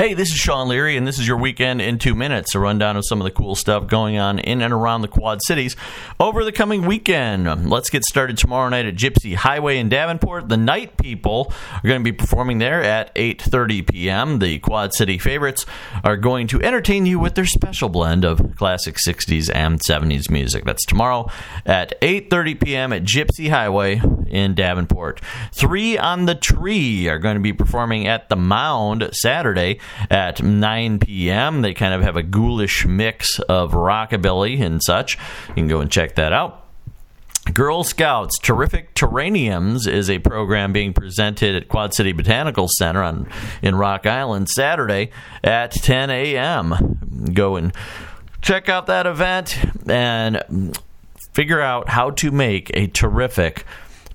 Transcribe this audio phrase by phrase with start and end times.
[0.00, 2.54] Hey, this is Sean Leary, and this is your weekend in two minutes.
[2.54, 5.40] A rundown of some of the cool stuff going on in and around the Quad
[5.44, 5.76] Cities
[6.18, 7.68] over the coming weekend.
[7.68, 10.48] Let's get started tomorrow night at Gypsy Highway in Davenport.
[10.48, 14.38] The Night People are going to be performing there at 8:30 p.m.
[14.38, 15.66] The Quad City favorites
[16.02, 20.64] are going to entertain you with their special blend of classic 60s and 70s music.
[20.64, 21.28] That's tomorrow
[21.66, 22.94] at 8:30 p.m.
[22.94, 24.00] at Gypsy Highway
[24.30, 25.20] in Davenport.
[25.52, 30.98] Three on the Tree are going to be performing at the Mound Saturday at 9
[31.00, 31.62] p.m.
[31.62, 35.18] They kind of have a ghoulish mix of rockabilly and such.
[35.48, 36.66] You can go and check that out.
[37.54, 43.28] Girl Scouts Terrific Terrariums is a program being presented at Quad City Botanical Center on
[43.62, 45.10] in Rock Island Saturday
[45.42, 47.30] at 10 a.m.
[47.32, 47.72] Go and
[48.40, 49.58] check out that event
[49.88, 50.78] and
[51.32, 53.64] figure out how to make a terrific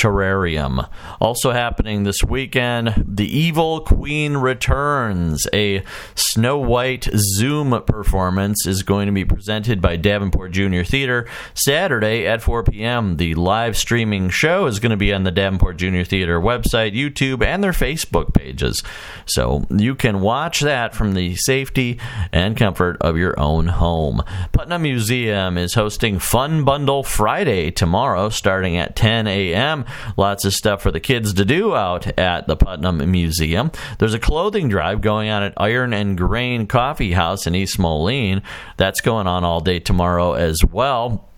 [0.00, 0.88] Terrarium.
[1.20, 5.46] Also happening this weekend, The Evil Queen Returns.
[5.52, 5.82] A
[6.14, 12.40] Snow White Zoom performance is going to be presented by Davenport Junior Theater Saturday at
[12.40, 13.18] 4 p.m.
[13.18, 17.44] The live streaming show is going to be on the Davenport Junior Theater website, YouTube,
[17.44, 18.82] and their Facebook pages.
[19.26, 22.00] So you can watch that from the safety
[22.32, 24.22] and comfort of your own home.
[24.52, 29.84] Putnam Museum is hosting Fun Bundle Friday tomorrow starting at 10 a.m.
[30.16, 33.70] Lots of stuff for the kids to do out at the Putnam Museum.
[33.98, 38.42] There's a clothing drive going on at Iron and Grain Coffee House in East Moline.
[38.76, 41.28] That's going on all day tomorrow as well.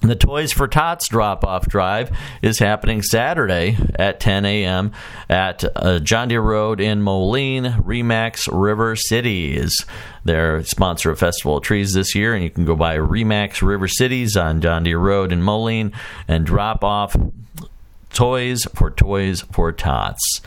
[0.00, 4.92] The Toys for Tots drop off drive is happening Saturday at 10 a.m.
[5.28, 7.64] at uh, John Deere Road in Moline.
[7.64, 9.84] Remax River Cities.
[10.24, 13.88] They're sponsor of Festival of Trees this year, and you can go by Remax River
[13.88, 15.92] Cities on John Deere Road in Moline
[16.28, 17.16] and drop off
[18.10, 20.40] Toys for Toys for Tots.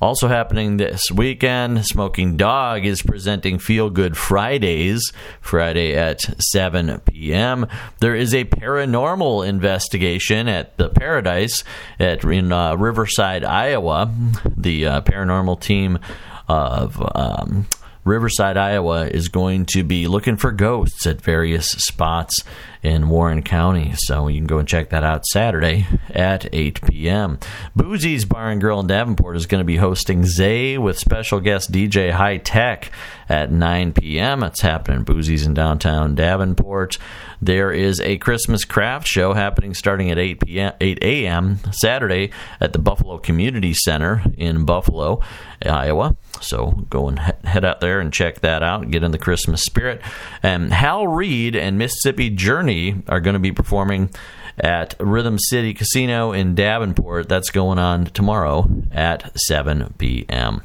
[0.00, 7.66] Also happening this weekend, Smoking Dog is presenting Feel Good Fridays, Friday at 7 p.m.
[8.00, 11.64] There is a paranormal investigation at the Paradise
[11.98, 14.12] at in uh, Riverside, Iowa.
[14.54, 15.98] The uh, paranormal team
[16.46, 17.66] of um,
[18.06, 22.44] Riverside, Iowa is going to be looking for ghosts at various spots
[22.80, 23.94] in Warren County.
[23.96, 27.40] So you can go and check that out Saturday at 8 p.m.
[27.74, 31.72] Boozy's Bar and Grill in Davenport is going to be hosting Zay with special guest
[31.72, 32.92] DJ High Tech
[33.28, 34.42] at 9 p.m.
[34.42, 36.98] It's happening Boozy's in downtown Davenport.
[37.40, 40.72] There is a Christmas craft show happening starting at 8 p.m.
[40.80, 41.58] 8 a.m.
[41.72, 45.20] Saturday at the Buffalo Community Center in Buffalo,
[45.64, 46.16] Iowa.
[46.40, 48.90] So go and head out there and check that out.
[48.90, 50.00] Get in the Christmas spirit.
[50.42, 54.10] And Hal Reed and Mississippi Journey are going to be performing
[54.58, 57.28] at Rhythm City Casino in Davenport.
[57.28, 60.62] That's going on tomorrow at 7 p.m.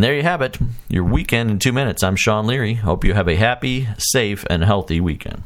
[0.00, 0.56] And there you have it,
[0.88, 2.02] your weekend in two minutes.
[2.02, 2.72] I'm Sean Leary.
[2.72, 5.42] Hope you have a happy, safe, and healthy weekend.